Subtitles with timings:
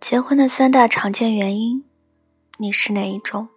[0.00, 1.84] 结婚的三大常见原因，
[2.56, 3.48] 你是哪一种？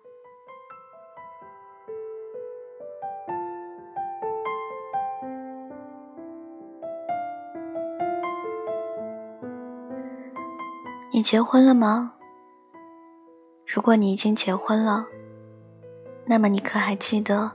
[11.14, 12.16] 你结婚了吗？
[13.68, 15.06] 如果你已经结婚了，
[16.26, 17.52] 那么你可还记得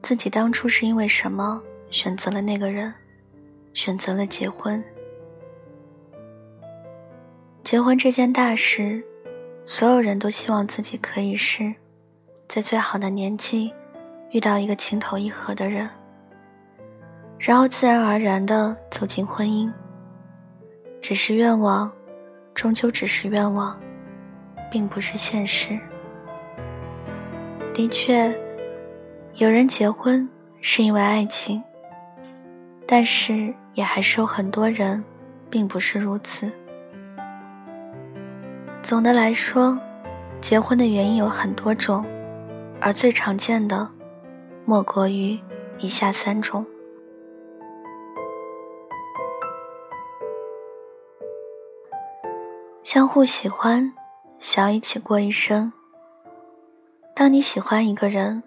[0.00, 2.92] 自己当初是因为什么选择了那个人，
[3.74, 4.82] 选择了结婚？
[7.72, 9.02] 结婚这件大事，
[9.64, 11.74] 所有人都希望自己可以是
[12.46, 13.72] 在最好的年纪
[14.30, 15.88] 遇到一个情投意合的人，
[17.38, 19.72] 然后自然而然的走进婚姻。
[21.00, 21.90] 只是愿望。
[22.54, 23.80] 终究只是愿望，
[24.70, 25.78] 并不是现实。
[27.72, 28.38] 的确，
[29.36, 30.28] 有人结婚
[30.60, 31.62] 是因为爱情，
[32.86, 35.02] 但是也还是有很多人，
[35.48, 36.52] 并不是如此。
[38.82, 39.78] 总的来说，
[40.40, 42.04] 结婚的原因有很多种，
[42.80, 43.88] 而最常见的，
[44.64, 45.38] 莫过于
[45.78, 46.66] 以下三种。
[52.82, 53.94] 相互喜欢，
[54.36, 55.72] 想要一起过一生。
[57.14, 58.42] 当你喜欢一个人，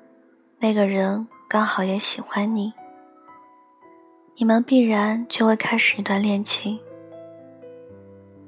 [0.60, 2.74] 那个人刚好也喜欢你，
[4.36, 6.78] 你们必然就会开始一段恋情。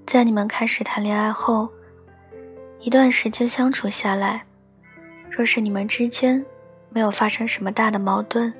[0.06, 1.70] 在你们开始谈恋爱后，
[2.80, 4.46] 一段时间相处下来，
[5.30, 6.46] 若是你们之间
[6.90, 8.54] 没有发生什么大的矛盾，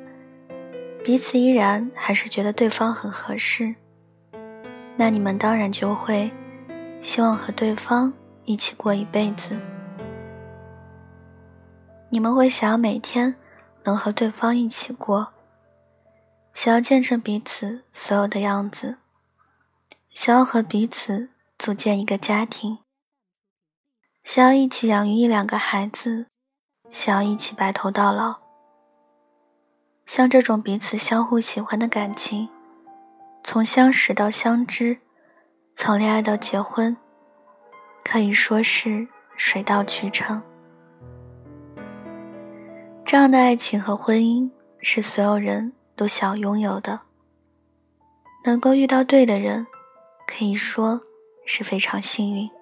[1.04, 3.76] 彼此依然还是觉得对方很合适，
[4.96, 6.32] 那你们当然就会。
[7.00, 8.12] 希望和对方
[8.44, 9.56] 一起过一辈子，
[12.10, 13.36] 你们会想要每天
[13.84, 15.28] 能和对方一起过，
[16.54, 18.98] 想要见证彼此所有的样子，
[20.10, 22.80] 想要和彼此组建一个家庭，
[24.28, 26.26] 想要一起养育一两个孩子，
[26.90, 28.36] 想要一起白头到老。
[30.06, 32.50] 像这种彼此相互喜欢的感情，
[33.42, 34.98] 从相识到相知。
[35.74, 36.98] 从恋爱到结婚，
[38.04, 39.08] 可以说是
[39.38, 40.42] 水到渠成。
[43.06, 44.52] 这样的爱情和婚姻
[44.82, 47.00] 是所有人都想拥有的。
[48.44, 49.66] 能够遇到对的人，
[50.28, 51.00] 可以说
[51.46, 52.57] 是非常幸运。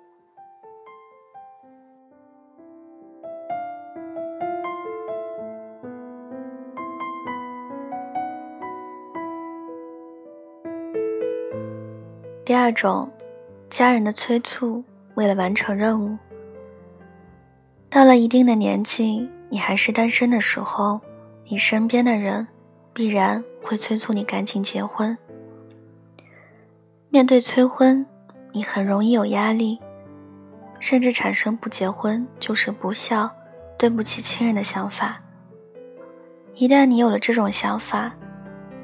[12.46, 13.12] 第二种，
[13.72, 14.84] 家人的催促，
[15.16, 16.16] 为了完成任务。
[17.90, 21.02] 到了一定的年纪，你还是单身的时候，
[21.46, 22.48] 你身边的人
[22.94, 25.18] 必然会催促你赶紧结婚。
[27.10, 28.06] 面对催婚，
[28.52, 29.80] 你很容易有压力，
[30.80, 33.28] 甚至产生不结婚就是不孝、
[33.76, 35.20] 对不起亲人的想法。
[36.54, 38.14] 一旦你有了这种想法，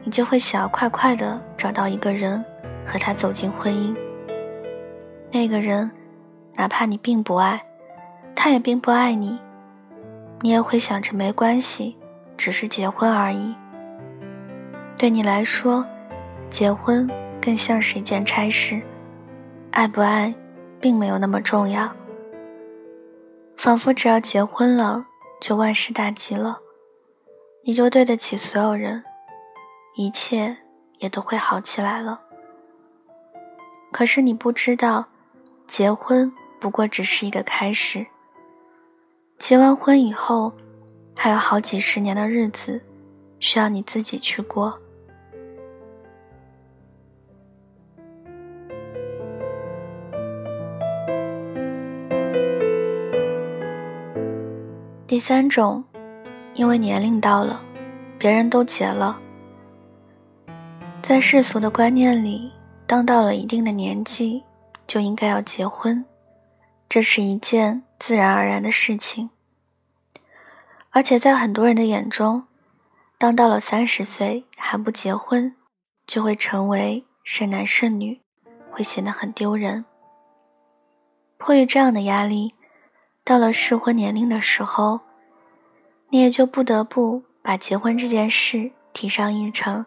[0.04, 2.44] 你就会想要快快的找到一个人。
[2.92, 3.96] 和他走进婚姻，
[5.32, 5.90] 那个人，
[6.56, 7.64] 哪怕你并不爱，
[8.36, 9.40] 他也并不爱你，
[10.42, 11.96] 你也会想着没关系，
[12.36, 13.56] 只是结婚而已。
[14.98, 15.86] 对你来说，
[16.50, 17.10] 结婚
[17.42, 18.82] 更像是一件差事，
[19.72, 20.34] 爱不爱，
[20.82, 21.90] 并没有那么重要。
[23.56, 25.06] 仿佛只要结婚了，
[25.40, 26.60] 就万事大吉了，
[27.64, 29.02] 你就对得起所有人，
[29.96, 30.58] 一切
[30.98, 32.20] 也都会好起来了。
[34.02, 35.06] 可是你不知道，
[35.68, 38.04] 结婚不过只是一个开始。
[39.38, 40.52] 结完婚以后，
[41.16, 42.82] 还有好几十年的日子，
[43.40, 44.76] 需要你自己去过。
[55.06, 55.84] 第三种，
[56.56, 57.62] 因为年龄到了，
[58.18, 59.20] 别人都结了，
[61.04, 62.52] 在世俗的观念里。
[62.92, 64.44] 当到了一定的年纪，
[64.86, 66.04] 就应该要结婚，
[66.90, 69.30] 这是一件自然而然的事情。
[70.90, 72.44] 而且在很多人的眼中，
[73.18, 75.56] 当到了三十岁还不结婚，
[76.06, 78.20] 就会成为剩男剩女，
[78.70, 79.86] 会显得很丢人。
[81.38, 82.54] 迫于这样的压力，
[83.24, 85.00] 到了适婚年龄的时候，
[86.10, 89.86] 你也就不得不把结婚这件事提上议程。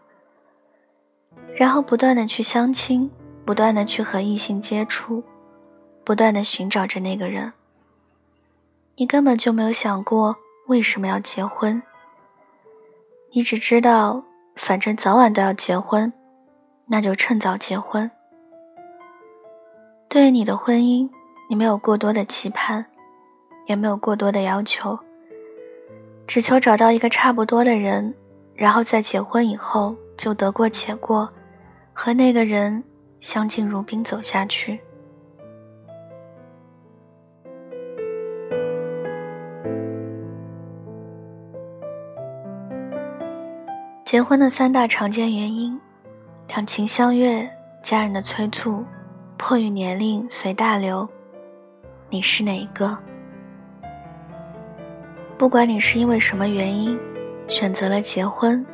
[1.54, 3.10] 然后不断的去相亲，
[3.44, 5.22] 不断的去和异性接触，
[6.02, 7.52] 不断的寻找着那个人。
[8.96, 10.36] 你根本就没有想过
[10.66, 11.82] 为什么要结婚。
[13.32, 14.22] 你只知道，
[14.56, 16.12] 反正早晚都要结婚，
[16.86, 18.10] 那就趁早结婚。
[20.08, 21.08] 对于你的婚姻，
[21.48, 22.84] 你没有过多的期盼，
[23.66, 24.96] 也没有过多的要求，
[26.26, 28.14] 只求找到一个差不多的人，
[28.54, 31.28] 然后在结婚以后就得过且过，
[31.94, 32.82] 和那个人
[33.20, 34.78] 相敬如宾走下去。
[44.04, 45.80] 结婚的三大常见原因：
[46.48, 47.48] 两情相悦、
[47.82, 48.84] 家人的催促、
[49.36, 51.08] 迫于年龄随大流。
[52.10, 52.96] 你是哪一个？
[55.36, 56.96] 不管你是因为什么原因
[57.48, 58.64] 选择了结婚，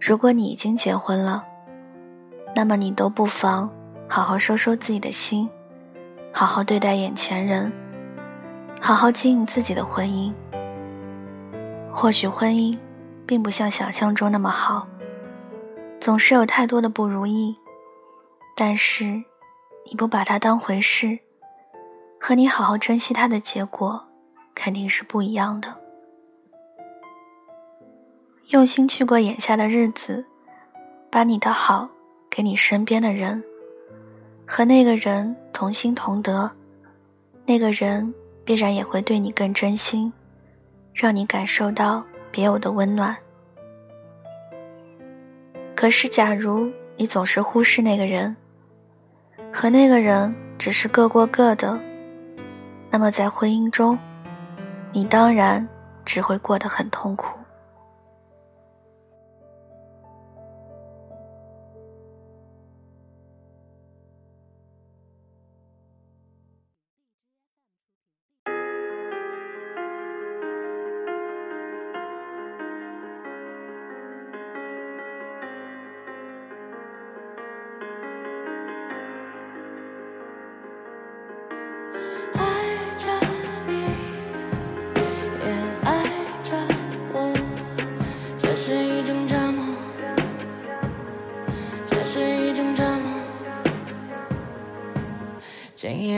[0.00, 1.44] 如果你已经结婚了，
[2.54, 3.70] 那么你都不妨
[4.08, 5.48] 好好收收自己的心，
[6.32, 7.72] 好好对待眼前人，
[8.80, 10.32] 好好经营自己的婚姻。
[11.90, 12.78] 或许婚姻。
[13.28, 14.88] 并不像想象中那么好，
[16.00, 17.54] 总是有太多的不如意。
[18.56, 19.04] 但是，
[19.84, 21.18] 你不把它当回事，
[22.18, 24.02] 和你好好珍惜它的结果，
[24.54, 25.76] 肯定是不一样的。
[28.48, 30.24] 用心去过眼下的日子，
[31.10, 31.90] 把你的好
[32.38, 33.42] 给你身边的人，
[34.46, 36.48] 和那个人同心同德，
[37.44, 38.14] 那个人
[38.44, 40.12] 必然也会对你更真心，
[40.94, 42.04] 让你感受到。
[42.30, 43.16] 别有的温暖。
[45.74, 48.36] 可是，假如你总是忽视那个人，
[49.52, 51.76] 和那个人只是各过各的，
[52.88, 53.98] 那么在婚姻中，
[54.92, 55.68] 你当然
[56.04, 57.37] 只会过得很痛苦。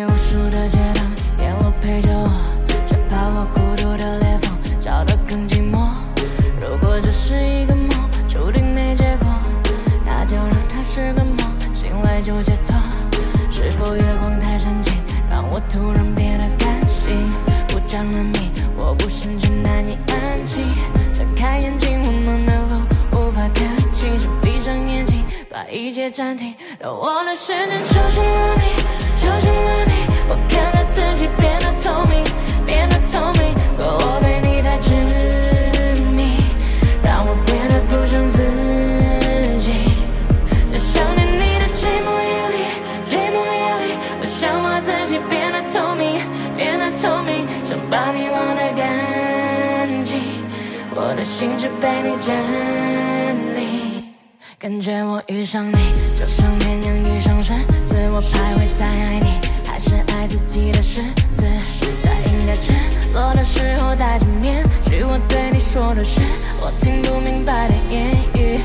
[0.00, 1.04] 夜无数的街灯，
[1.40, 2.30] 烟火陪着我，
[2.88, 5.90] 却怕我孤独的裂缝，照得更寂寞。
[6.58, 7.90] 如果这是一个梦，
[8.26, 9.28] 注定没结果，
[10.06, 11.36] 那就让它是个梦，
[11.74, 12.74] 醒来就解脱。
[13.50, 14.94] 是否月光太深情，
[15.28, 17.30] 让我突然变得感性？
[17.68, 20.64] 不讲人命，我孤身却难以安静。
[21.12, 26.54] 睁开眼睛，我们的路无法看清，想闭上眼睛，把一切暂停。
[26.78, 28.99] 当我的世界出现了你。
[29.20, 29.92] 就像了你，
[30.30, 32.24] 我看着自己变得透明，
[32.64, 33.52] 变得透明。
[33.76, 34.94] 可我对你太执
[36.16, 36.40] 迷，
[37.02, 38.42] 让我变得不像自
[39.58, 39.92] 己。
[40.72, 42.58] 在想念你的寂寞夜里，
[43.04, 46.22] 寂寞夜里，我想把自己变得透明，
[46.56, 50.22] 变得透明，想把你忘得干净。
[50.94, 52.34] 我的心只被你占
[53.54, 54.14] 领，
[54.58, 55.76] 感觉我遇上你，
[56.18, 57.29] 就像绵羊遇上。
[58.08, 61.44] 我徘徊在爱你，还是爱自己的日子，
[62.02, 62.72] 在应该赤
[63.12, 65.02] 裸的时候戴着面具。
[65.02, 66.20] 我对你说的是
[66.60, 68.60] 我听不明白的言语。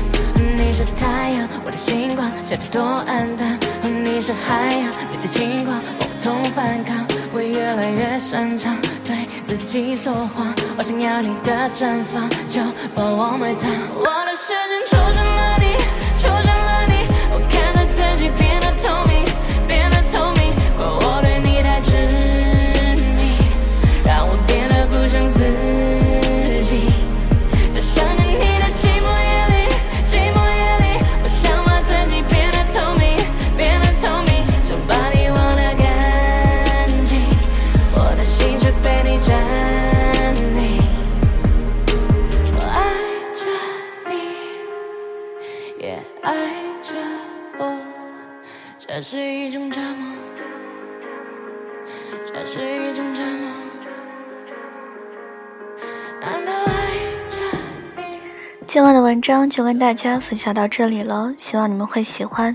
[0.56, 3.58] 你是太阳，我的星光，笑得多暗淡。
[3.82, 7.06] 你是海洋，你的轻狂，我无从反抗。
[7.32, 8.74] 我越来越擅长
[9.04, 9.14] 对
[9.44, 12.60] 自己说谎，我想要你的绽放，就
[12.94, 13.70] 把我埋葬。
[58.76, 62.54] 今晚的文章就跟大家分享到这里了，希望你们会喜欢。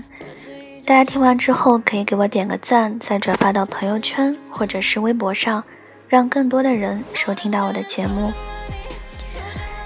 [0.86, 5.64] 大家听完之后可以给我点个赞，再转发到朋友圈或者是微博上，
[6.06, 8.32] 让更多的人收听到我的节目。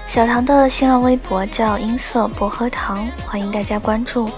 [0.05, 4.29] 小唐的新浪微博叫音色薄荷糖，欢迎大家关注。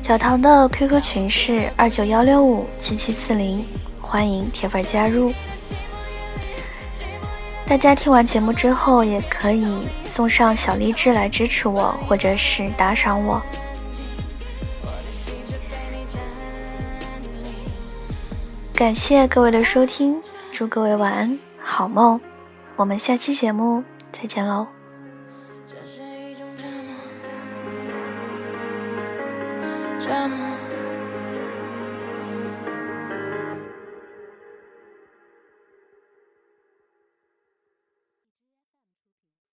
[0.00, 3.66] 小唐的 QQ 群是二九幺六五七七四零，
[4.00, 5.32] 欢迎铁粉加入。
[7.68, 13.42] 大家听完节目之后，也可以送上小荔枝来支持我，或者是打赏我。
[18.72, 20.18] 感谢各位的收听，
[20.50, 22.18] 祝各位晚安，好梦。
[22.76, 24.66] 我们下期节目再见喽。
[25.66, 26.94] 这是一种折磨，
[30.00, 30.57] 折磨。